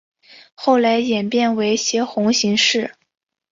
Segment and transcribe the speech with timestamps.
[0.55, 2.95] 后来演变为斜红型式。